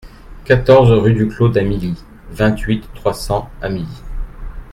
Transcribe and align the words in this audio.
quatorze 0.45 0.89
rue 0.91 1.13
du 1.13 1.27
Clos 1.27 1.49
d'Amilly, 1.49 1.93
vingt-huit, 2.31 2.83
trois 2.95 3.13
cents, 3.13 3.51
Amilly 3.61 4.01